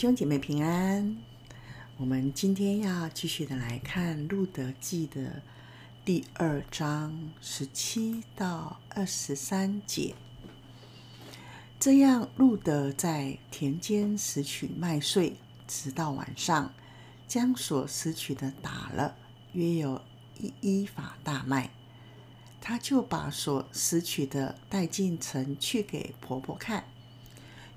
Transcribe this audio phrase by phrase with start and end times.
[0.00, 1.14] 兄姐妹平安，
[1.98, 5.42] 我们今天要继续的来看《路德记》的
[6.06, 10.14] 第二章十七到二十三节。
[11.78, 15.36] 这样，路德在田间拾取麦穗，
[15.68, 16.72] 直到晚上，
[17.28, 19.14] 将所拾取的打了，
[19.52, 20.00] 约有
[20.38, 21.68] 一一法大麦。
[22.58, 26.84] 他就把所拾取的带进城去给婆婆看。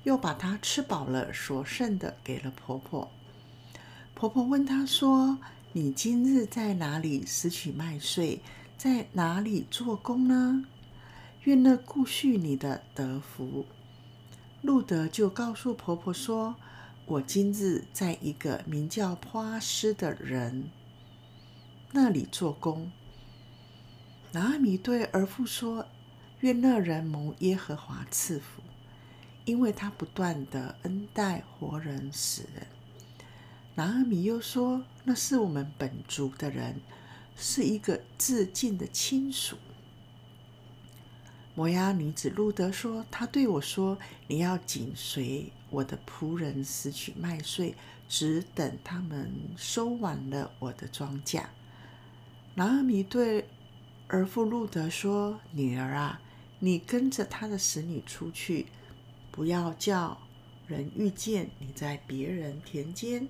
[0.04, 3.10] 又把她吃饱了所剩的给了婆婆。
[4.14, 5.38] 婆婆问她说
[5.74, 8.42] ：“你今日在哪里拾取麦穗，
[8.78, 10.66] 在哪里做工呢？
[11.44, 13.66] 愿那顾恤你的德福。”
[14.62, 16.56] 路德就告诉婆婆说
[17.06, 20.70] ：“我今日在一个名叫波阿斯的人
[21.92, 22.92] 那里做工。”
[24.32, 25.86] 拿阿米对儿妇说
[26.40, 28.62] ：“愿那人蒙耶和华赐福。”
[29.46, 32.68] 因为他不断地恩待活人死人。
[33.76, 36.80] 拿俄米又说：“那是我们本族的人，
[37.36, 39.58] 是一个致敬的亲属。”
[41.56, 47.76] 摩押女子路德说：“他对我说，你要紧随我的仆人拾取麦穗，
[48.08, 51.44] 只等他们收完了我的庄稼。”
[52.56, 53.50] 拿俄米对
[54.08, 56.22] 儿妇路德说：“女儿啊，
[56.60, 58.68] 你跟着他的使女出去。”
[59.34, 60.20] 不要叫
[60.68, 63.28] 人遇见你在别人田间，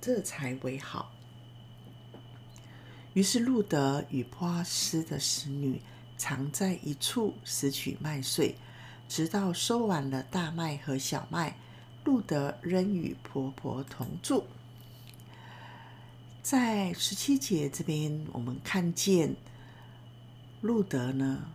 [0.00, 1.10] 这才为好。
[3.12, 5.82] 于是路德与波阿斯的使女
[6.16, 8.54] 常在一处拾取麦穗，
[9.08, 11.56] 直到收完了大麦和小麦，
[12.04, 14.44] 路德仍与婆婆同住。
[16.40, 19.34] 在十七节这边，我们看见
[20.60, 21.50] 路德呢，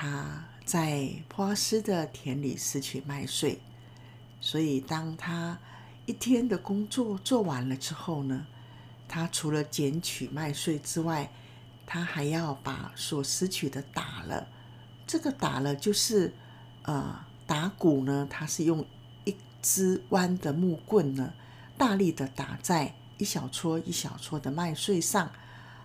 [0.00, 0.44] 他。
[0.62, 3.60] 在波阿斯的田里拾取麦穗，
[4.40, 5.58] 所以当他
[6.06, 8.46] 一天的工作做完了之后呢，
[9.08, 11.28] 他除了捡取麦穗之外，
[11.86, 14.46] 他还要把所拾取的打了。
[15.08, 16.32] 这个打了就是，
[16.82, 17.18] 呃，
[17.48, 18.86] 打谷呢，他是用
[19.24, 21.32] 一支弯的木棍呢，
[21.76, 25.32] 大力的打在一小撮一小撮的麦穗上，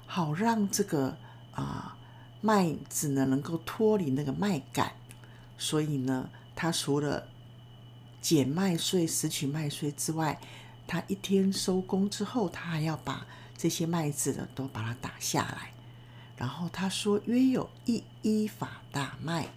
[0.06, 1.18] 好让这个
[1.56, 1.95] 啊。
[2.46, 4.92] 麦子呢，能够脱离那个麦稈，
[5.58, 7.28] 所以呢，他除了
[8.22, 10.40] 捡麦穗、拾取麦穗之外，
[10.86, 13.26] 他一天收工之后，他还要把
[13.58, 15.72] 这些麦子呢都把它打下来。
[16.38, 19.48] 然后他说，约有一一法大麦，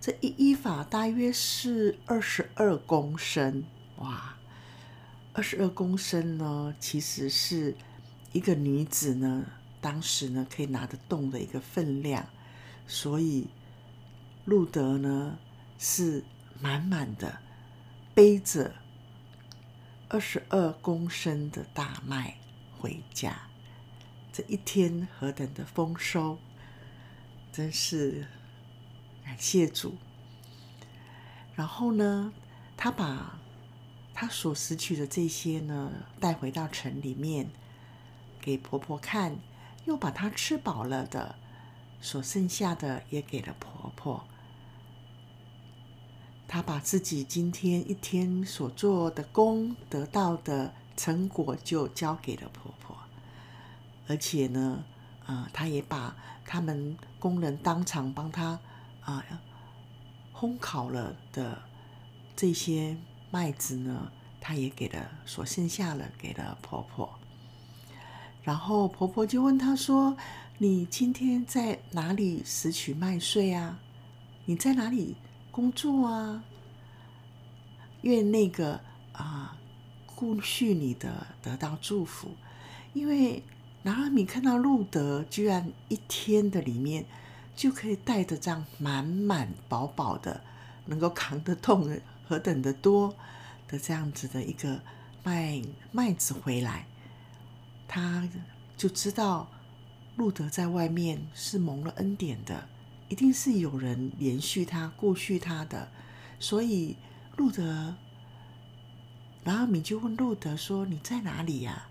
[0.00, 3.62] 这一一法大约是二十二公升。
[3.98, 4.36] 哇，
[5.34, 7.76] 二十二公升呢，其实是
[8.32, 9.44] 一个女子呢。
[9.86, 12.26] 当时呢，可以拿得动的一个分量，
[12.88, 13.46] 所以
[14.44, 15.38] 路德呢
[15.78, 16.24] 是
[16.60, 17.38] 满满的
[18.12, 18.74] 背着
[20.08, 22.36] 二十二公升的大麦
[22.76, 23.42] 回家。
[24.32, 26.36] 这一天何等的丰收，
[27.52, 28.26] 真是
[29.24, 29.94] 感谢主。
[31.54, 32.32] 然后呢，
[32.76, 33.38] 他把
[34.12, 37.48] 他所拾取的这些呢带回到城里面
[38.40, 39.38] 给婆婆看。
[39.86, 41.34] 又把她吃饱了的
[42.00, 44.24] 所剩下的也给了婆婆。
[46.46, 52.96] 她把自己今天一天所做的工得到的成果就交给了婆婆，
[54.06, 54.84] 而且呢，
[55.26, 58.60] 呃，她也把他们工人当场帮她
[59.00, 59.24] 啊
[60.32, 61.62] 烘烤了的
[62.36, 62.96] 这些
[63.30, 67.18] 麦子呢，她也给了所剩下的给了婆婆。
[68.46, 70.16] 然后婆婆就问她说
[70.58, 73.80] ：“你今天在哪里拾取麦穗啊？
[74.44, 75.16] 你在哪里
[75.50, 76.44] 工作啊？
[78.02, 78.80] 愿那个
[79.10, 79.58] 啊
[80.14, 82.30] 顾恤你的得到祝福，
[82.92, 83.42] 因为
[83.82, 87.04] 拿俄米看到路德居然一天的里面
[87.56, 90.40] 就可以带着这样满满饱饱的，
[90.84, 91.98] 能够扛得动
[92.28, 93.12] 何等的多
[93.66, 94.80] 的这样子的一个
[95.24, 95.60] 麦
[95.90, 96.86] 麦子回来。”
[97.88, 98.28] 他
[98.76, 99.50] 就知道
[100.16, 102.68] 路德在外面是蒙了恩典的，
[103.08, 105.88] 一定是有人连续他、顾恤他的，
[106.40, 106.96] 所以
[107.36, 107.94] 路德，
[109.44, 111.88] 然后米就问路德说：“你在哪里呀？”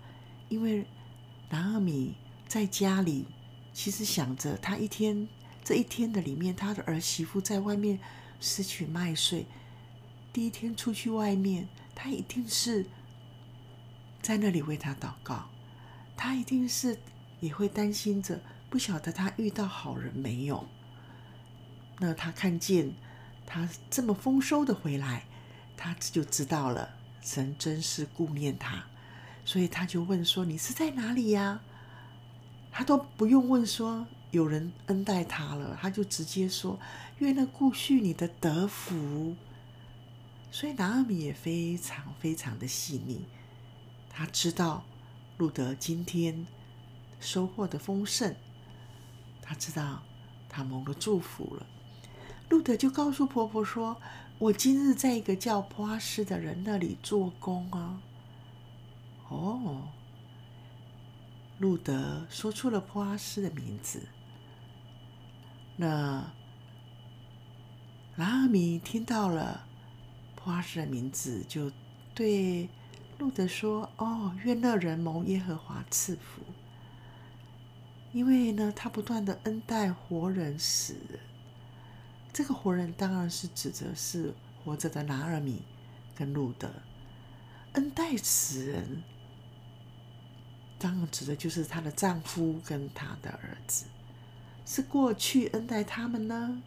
[0.48, 0.86] 因为
[1.50, 2.14] 拿俄米
[2.46, 3.26] 在家里，
[3.72, 5.26] 其实想着他一天
[5.64, 7.98] 这一天的里面，他的儿媳妇在外面
[8.40, 9.46] 拾取麦穗，
[10.32, 12.86] 第一天出去外面，他一定是
[14.20, 15.48] 在那里为他祷告。
[16.16, 16.98] 他一定是
[17.40, 18.40] 也会担心着，
[18.70, 20.66] 不晓得他遇到好人没有。
[21.98, 22.92] 那他看见
[23.46, 25.24] 他这么丰收的回来，
[25.76, 26.90] 他就知道了，
[27.20, 28.84] 神真是顾念他，
[29.44, 31.60] 所以他就问说：“你是在哪里呀？”
[32.72, 36.78] 他都不用问说有人恩待他了，他就直接说
[37.20, 39.34] ：“愿那顾恤你的德福。”
[40.52, 43.24] 所以拿阿米也非常非常的细腻，
[44.10, 44.84] 他知道
[45.38, 46.46] 路得今天
[47.20, 48.34] 收获的丰盛，
[49.42, 50.02] 他知道
[50.48, 51.66] 他蒙了祝福了。
[52.48, 54.00] 路得就告诉婆婆说
[54.38, 58.00] ：“我今日在一个叫普阿斯的人那里做工啊。”
[59.28, 59.88] 哦，
[61.58, 64.02] 路得说出了普阿斯的名字。
[65.76, 66.32] 那
[68.16, 69.64] 拉米听到了。
[70.36, 71.72] 普阿斯的名字就
[72.14, 72.68] 对
[73.18, 76.42] 路德说：“哦，愿那人蒙耶和华赐福，
[78.12, 81.18] 因为呢，他不断的恩待活人死人。
[82.32, 85.62] 这个活人当然是指的是活着的拿尔米
[86.14, 86.70] 跟路德，
[87.72, 89.02] 恩待死人，
[90.78, 93.86] 当然指的就是她的丈夫跟她的儿子，
[94.66, 96.62] 是过去恩待他们呢？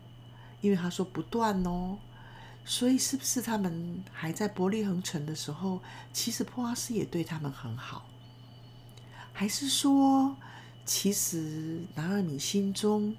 [0.62, 2.00] 因为他说不断哦。”
[2.66, 5.82] 所以，是不是他们还在伯利恒城的时候，
[6.14, 8.06] 其实波阿斯也对他们很好？
[9.34, 10.36] 还是说，
[10.86, 13.16] 其实拿尔米心中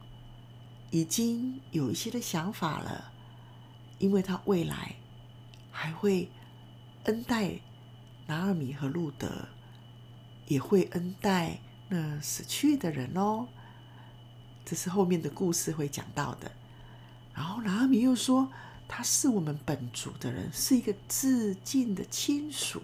[0.90, 3.10] 已经有一些的想法了？
[3.98, 4.94] 因为他未来
[5.72, 6.30] 还会
[7.04, 7.58] 恩待
[8.28, 9.48] 拿尔米和路德，
[10.46, 11.58] 也会恩待
[11.88, 13.48] 那死去的人哦。
[14.64, 16.52] 这是后面的故事会讲到的。
[17.34, 18.48] 然后拿尔米又说。
[18.92, 22.82] 他是我们本族的人，是一个致敬的亲属，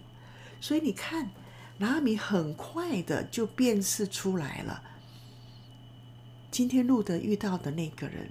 [0.61, 1.33] 所以你看，
[1.79, 4.85] 拿米很快的就辨识出来了。
[6.49, 8.31] 今天路德遇到的那个人，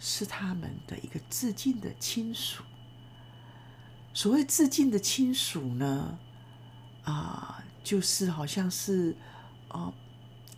[0.00, 2.64] 是他们的一个致敬的亲属。
[4.12, 6.18] 所谓致敬的亲属呢，
[7.04, 9.16] 啊，就是好像是
[9.68, 9.94] 哦，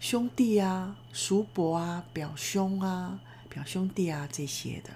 [0.01, 3.21] 兄弟啊、叔伯啊、表兄啊、
[3.51, 4.91] 表兄弟啊这些的。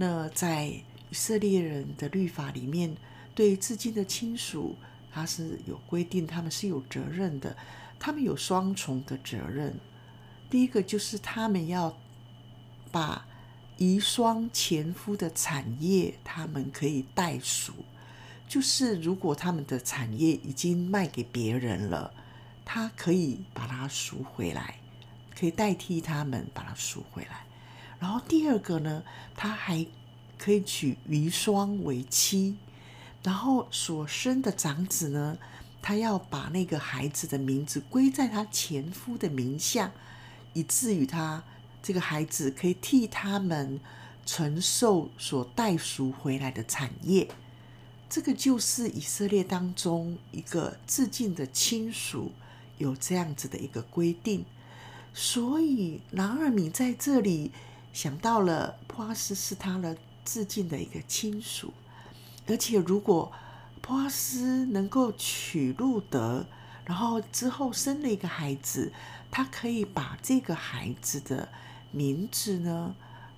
[0.00, 2.96] 那在以色列人的律法里面，
[3.34, 4.76] 对自己的亲属，
[5.10, 7.56] 他是有规定，他们是有责任的。
[7.98, 9.74] 他们有双重的责任。
[10.48, 11.98] 第一个就是他们要
[12.92, 13.26] 把
[13.76, 17.72] 遗孀前夫的产业，他们可以代赎。
[18.46, 22.14] 就是如果他们的产业已经卖给别人了，
[22.64, 24.76] 他可以把它赎回来，
[25.36, 27.47] 可以代替他们把它赎回来。
[28.00, 29.02] 然后第二个呢，
[29.34, 29.84] 他还
[30.38, 32.56] 可以娶遗孀为妻，
[33.24, 35.36] 然后所生的长子呢，
[35.82, 39.90] 他要把那个孩子的名字归在他前夫的名下，
[40.52, 41.42] 以至于他
[41.82, 43.80] 这个孩子可以替他们
[44.24, 47.28] 承受所代赎回来的产业。
[48.08, 52.30] 这个就是以色列当中一个致敬的亲属
[52.78, 54.44] 有这样子的一个规定，
[55.12, 57.50] 所以拿俄米在这里。
[57.92, 61.72] 想到了普阿斯是他的至近的一个亲属，
[62.46, 63.32] 而且如果
[63.80, 66.46] 普阿斯能够娶路德，
[66.84, 68.92] 然后之后生了一个孩子，
[69.30, 71.48] 他可以把这个孩子的
[71.90, 72.94] 名字呢，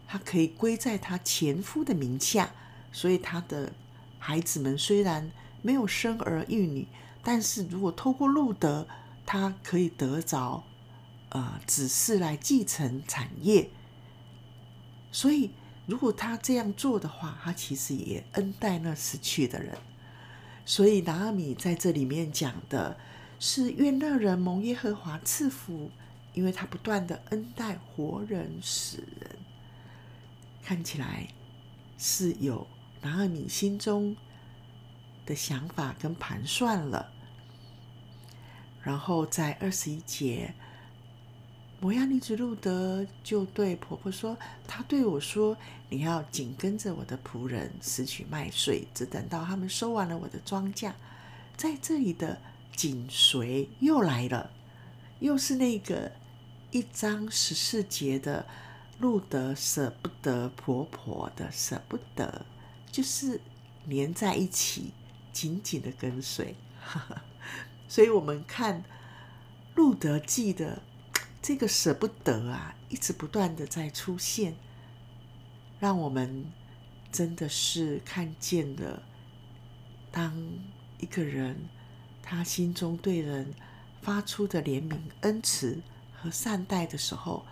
[0.06, 2.52] 他可以归在他前夫的名下，
[2.92, 3.72] 所以他的
[4.18, 5.30] 孩子们虽然
[5.62, 6.86] 没有生儿育女，
[7.22, 8.86] 但是如果透过路德，
[9.24, 10.64] 他可以得着
[11.30, 13.70] 呃子嗣来继承产业。
[15.12, 15.50] 所以，
[15.86, 19.76] 如果他这样做的话，他其实也恩待那死去的人。
[20.64, 22.96] 所以，拿阿米在这里面讲的
[23.40, 25.90] 是愿那人蒙耶和华赐福，
[26.32, 29.30] 因为他不断的恩待活人死人。
[30.62, 31.26] 看起来
[31.98, 32.66] 是有
[33.02, 34.16] 拿阿米心中
[35.26, 37.10] 的想法跟盘算了。
[38.82, 40.54] 然后在二十一节。
[41.82, 44.36] 摩押女子路德就对婆婆说
[44.68, 45.56] ：“她对我说，
[45.88, 50.92] 你要紧跟着我的仆人拾取麦穗，只等到他们收完了我的庄稼。”
[51.56, 52.38] 在这里的
[52.76, 54.50] 紧随又来了，
[55.20, 56.12] 又是那个
[56.70, 58.44] 一章十四节的
[58.98, 62.44] 路德舍不得婆婆的舍不得，
[62.92, 63.40] 就是
[63.86, 64.92] 连在一起，
[65.32, 66.54] 紧紧的跟随。
[67.88, 68.84] 所以我们看
[69.74, 70.82] 路德记的。
[71.42, 74.54] 这个舍不得啊，一直不断的在出现，
[75.78, 76.44] 让我们
[77.10, 79.02] 真的是看见了，
[80.12, 80.34] 当
[80.98, 81.56] 一个人
[82.22, 83.54] 他心中对人
[84.02, 85.80] 发出的怜悯、恩慈
[86.14, 87.46] 和善待的时候，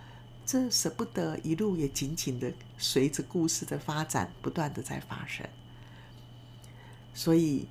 [0.45, 5.47] 这舍不得一路也紧紧的随着故事的发展，不断的在发生。
[7.13, 7.67] 所以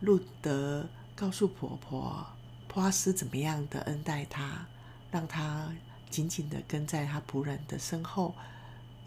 [0.00, 2.26] 路德告诉婆婆，
[2.68, 4.66] 波阿斯怎么样的恩待她，
[5.14, 5.72] 让他
[6.10, 8.34] 紧紧的跟在他仆人的身后，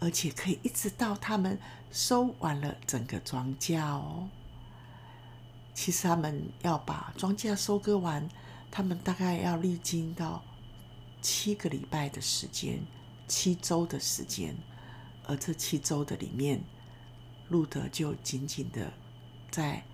[0.00, 1.58] 而且可以一直到他们
[1.92, 4.26] 收完了整个庄稼哦。
[5.74, 8.26] 其实他们要把庄稼收割完，
[8.70, 10.42] 他们大概要历经到
[11.20, 12.80] 七个礼拜的时间，
[13.26, 14.56] 七周的时间。
[15.26, 16.64] 而这七周的里面，
[17.50, 18.90] 路德就紧紧的
[19.50, 19.84] 在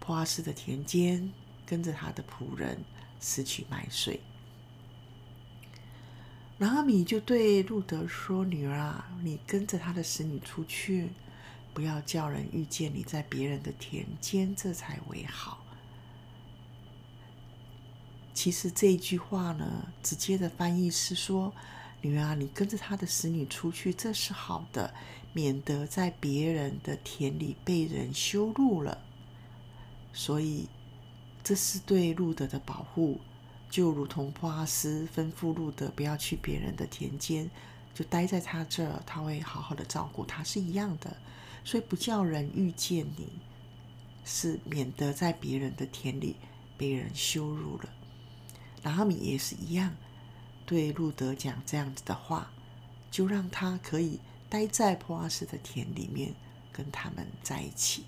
[0.00, 1.30] 普阿斯的田间，
[1.66, 2.82] 跟着他的仆人
[3.20, 4.18] 拾取麦穗。
[6.58, 11.08] 拿俄米就对路德说：“女儿啊，你跟着他的使女出去，
[11.72, 15.64] 不要叫人遇见你在别人的田间，这才为好。”
[18.34, 21.52] 其实这一句话呢，直接的翻译是说。
[22.00, 24.92] 女儿啊，你跟着他的使女出去，这是好的，
[25.32, 28.98] 免得在别人的田里被人羞辱了。
[30.12, 30.68] 所以，
[31.42, 33.18] 这是对路德的保护，
[33.74, 37.50] 就如同波阿斯吩咐路德不要去别人的田间，
[37.92, 41.16] 就待在他这儿，他会好好的照顾他，是一样的。
[41.64, 43.26] 所以，不叫人遇见你，
[44.24, 46.36] 是免得在别人的田里
[46.78, 47.88] 被人羞辱了。
[48.84, 49.92] 拿俄米也是一样。
[50.64, 52.52] 对路德讲这样子的话，
[53.10, 56.32] 就让他可以待在波阿斯的田里面，
[56.72, 58.04] 跟他们在一起。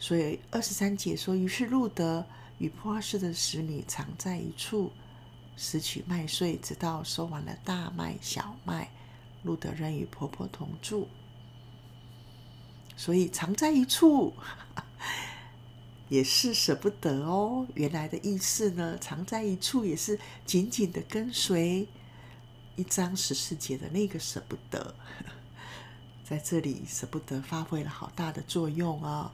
[0.00, 2.26] 所以二十三节说：“于是路德
[2.58, 4.92] 与波阿斯的使女藏在一处，
[5.56, 8.90] 拾取麦穗，直到收完了大麦、小麦。
[9.42, 11.08] 路德仍与婆婆同住。
[12.96, 14.34] 所以藏在一处。
[16.08, 17.66] ”也是舍不得哦。
[17.74, 21.86] 原来的意思呢，藏在一处也是紧紧的跟随。
[22.76, 24.94] 一章十四节的那个舍不得，
[26.24, 29.30] 在这里舍不得发挥了好大的作用哦，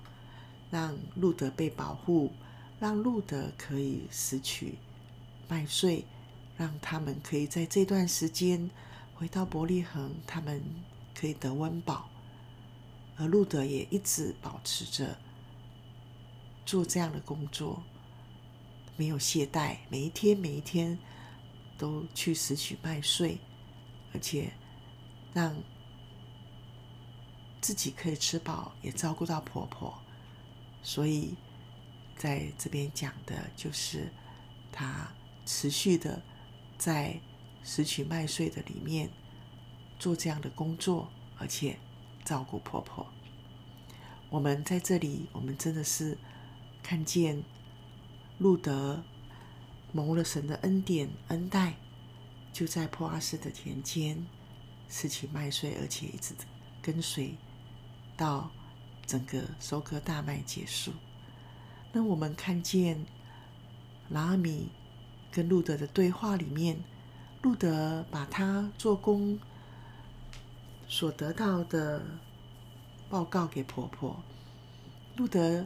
[0.70, 2.32] 让路德被保护，
[2.80, 4.78] 让路德可以拾取
[5.48, 6.04] 麦穗，
[6.56, 8.70] 让他们可以在这段时间
[9.14, 10.62] 回到伯利恒，他们
[11.14, 12.08] 可以得温饱，
[13.16, 15.16] 而路德也一直保持着。
[16.66, 17.82] 做这样的工作，
[18.96, 20.98] 没有懈怠，每一天每一天
[21.76, 23.38] 都去拾取麦穗，
[24.14, 24.50] 而且
[25.34, 25.54] 让
[27.60, 29.94] 自己可以吃饱，也照顾到婆婆。
[30.82, 31.34] 所以
[32.16, 34.12] 在这边讲的就是，
[34.72, 35.12] 她
[35.44, 36.22] 持续的
[36.78, 37.20] 在
[37.62, 39.10] 拾取麦穗的里面
[39.98, 41.78] 做这样的工作，而且
[42.24, 43.06] 照顾婆婆。
[44.30, 46.16] 我们在这里，我们真的是。
[46.86, 47.42] 看见
[48.36, 49.02] 路德
[49.90, 51.76] 蒙了神的恩典恩待，
[52.52, 54.26] 就在破阿斯的田间
[54.86, 56.34] 拾取麦穗，而且一直
[56.82, 57.36] 跟随
[58.18, 58.50] 到
[59.06, 60.92] 整个收割大麦结束。
[61.94, 63.06] 那我们看见
[64.10, 64.68] 拉米
[65.32, 66.76] 跟路德的对话里面，
[67.40, 69.38] 路德把他做工
[70.86, 72.02] 所得到的
[73.08, 74.22] 报告给婆婆，
[75.16, 75.64] 路德。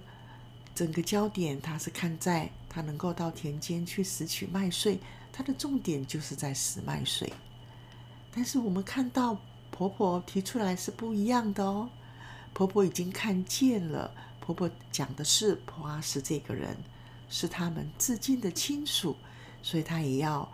[0.74, 4.96] 整个焦点，他是看在他能够到田间去拾取麦穗，
[5.32, 7.32] 他的重点就是在拾麦穗。
[8.32, 9.36] 但是我们看到
[9.72, 11.90] 婆婆提出来是不一样的哦，
[12.52, 14.14] 婆婆已经看见了，
[14.48, 16.74] 婆婆讲的是波阿斯这个人
[17.28, 19.14] 是他们至亲的亲属，
[19.62, 20.50] 所以她也要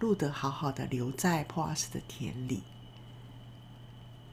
[0.00, 2.64] 路得好好的留在波阿斯的田里。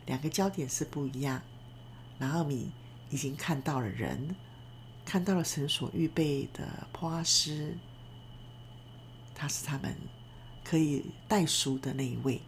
[0.07, 1.39] 两个焦点是不一样，
[2.17, 2.71] 拿俄米
[3.11, 4.35] 已经看到了人。
[5.05, 7.77] 看到了神所预备的波阿斯，
[9.35, 9.95] 他是他们
[10.63, 12.41] 可以代赎的那一位。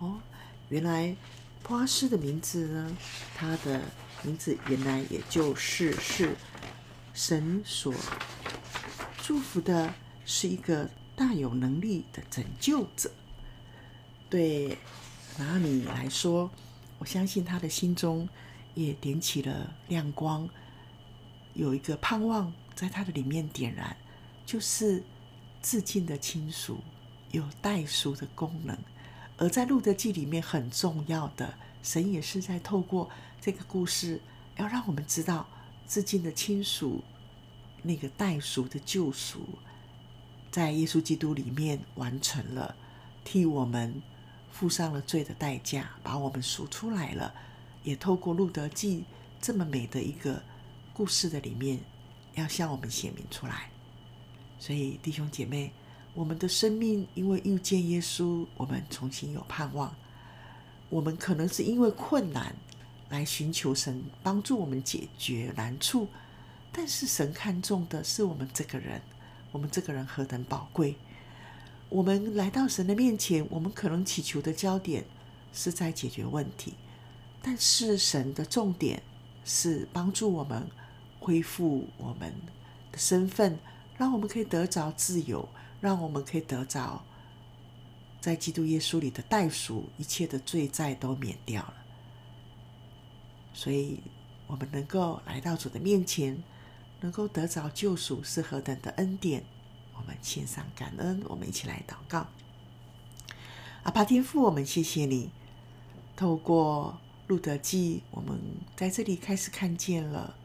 [0.00, 0.20] 哦，
[0.68, 1.16] 原来
[1.62, 2.96] 波阿斯的名字呢，
[3.34, 3.82] 他的
[4.22, 6.34] 名字原来也就是是
[7.12, 7.94] 神所
[9.22, 9.92] 祝福的，
[10.24, 13.10] 是一个大有能力的拯救者。
[14.30, 14.78] 对
[15.38, 16.50] 拿米来说，
[16.98, 18.28] 我相信他的心中
[18.74, 20.48] 也点起了亮光。
[21.54, 23.96] 有一个盼望在他的里面点燃，
[24.46, 25.02] 就是
[25.60, 26.78] 至亲的亲属
[27.30, 28.78] 有代赎的功能，
[29.38, 33.08] 而在路德记里面很重要的，神也是在透过
[33.40, 34.20] 这个故事，
[34.56, 35.48] 要让我们知道
[35.86, 37.02] 至亲的亲属
[37.82, 39.48] 那个代赎的救赎，
[40.50, 42.76] 在耶稣基督里面完成了，
[43.24, 44.02] 替我们
[44.52, 47.32] 付上了罪的代价，把我们赎出来了，
[47.84, 49.04] 也透过路德记
[49.40, 50.42] 这么美的一个。
[50.98, 51.78] 故事的里面
[52.34, 53.70] 要向我们显明出来，
[54.58, 55.70] 所以弟兄姐妹，
[56.18, 59.94] 我们的生命因为遇见耶稣，我们重新有盼望。
[60.88, 62.52] 我们可能是因为困难
[63.08, 66.08] 来寻求神帮助我们解决难处，
[66.72, 69.00] 但是神看重的是我们这个人，
[69.52, 70.96] 我们这个人何等宝贵。
[71.88, 75.04] 我们来到神的面前，我们可能祈求的焦点
[75.52, 76.74] 是在解决问题，
[77.40, 79.00] 但是神的重点
[79.44, 80.68] 是帮助我们
[81.20, 82.34] 恢复我们
[82.90, 83.56] 的身份，
[83.96, 85.48] 让我们可以得着自由，
[85.80, 87.04] 让我们可以得着
[88.20, 91.74] 在基督耶稣里的代赎，一切的罪债都免掉了。
[93.52, 94.00] 所以，
[94.46, 96.42] 我们能够来到主的面前，
[97.00, 99.44] 能够得着救赎，是何等的恩典！
[99.94, 102.26] 我们献上感恩，我们一起来祷告。
[103.82, 105.30] 阿爸天父，我们谢谢你，
[106.14, 108.38] 透过路得记，我们
[108.76, 110.36] 在这里开始看见了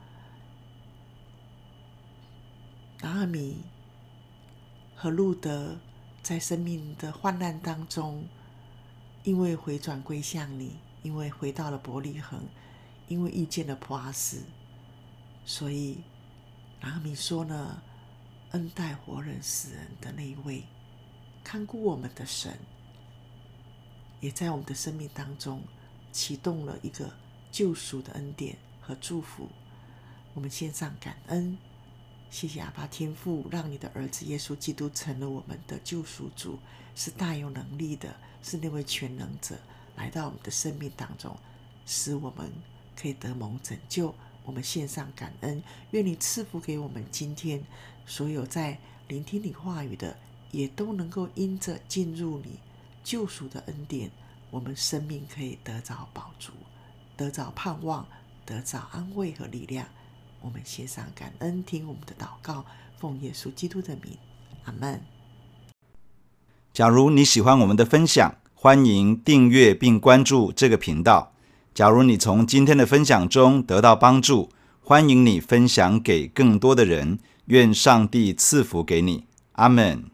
[3.02, 3.58] 拿俄米
[5.04, 5.76] 和路德
[6.22, 8.24] 在生命的患难当中，
[9.26, 12.40] 因为回转归向你，因为回到了伯利恒。
[13.10, 14.42] 因为遇见了普阿斯，
[15.46, 15.98] 所以
[16.80, 17.82] 拿米说呢
[18.52, 20.64] ：“恩待活人死人的那一位，
[21.44, 22.58] 看顾我们的神，
[24.22, 25.62] 也在我们的生命当中
[26.14, 27.12] 启动了一个
[27.52, 29.50] 救赎的恩典和祝福。
[30.34, 31.58] 我们献上感恩，
[32.34, 36.58] 谢谢阿爸天父，让你的儿子耶稣基督成了我们的救赎主，
[36.96, 39.56] 是大有能力的，是那位全能者，
[39.96, 41.38] 来到我们的生命当中，
[41.86, 42.52] 使我们。”
[42.96, 44.14] 可以得蒙拯救，
[44.44, 45.62] 我们献上感恩，
[45.92, 47.64] 愿你赐福给我们今天
[48.06, 50.18] 所有在聆听你话语的，
[50.52, 52.60] 也都能够因着进入你
[53.04, 54.10] 救赎的恩典，
[54.50, 56.52] 我们生命可以得着饱足，
[57.16, 58.08] 得着盼望，
[58.44, 59.88] 得着安慰和力量。
[60.44, 62.66] 我们献上感恩，听我们的祷告，
[63.00, 64.18] 奉耶稣基督的名，
[64.66, 65.02] 阿门。
[66.74, 71.32] 假如你喜欢我们的分享，欢迎订阅并关注这个频道。
[71.74, 74.50] 假如你从今天的分享中得到帮助，
[74.82, 77.20] 欢迎你分享给更多的人。
[77.46, 80.13] 愿上帝赐福给你，阿门。